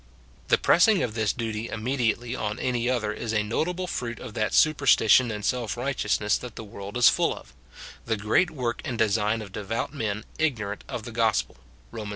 [0.47, 4.33] The pressing of this duty immediately on any other is a no table fruit of
[4.33, 7.53] that superstition and self righteousness that the world is full of,—
[8.07, 11.55] the great work and design of de vout men ignorant of the gospel,
[11.91, 12.07] Rom.
[12.07, 12.09] x.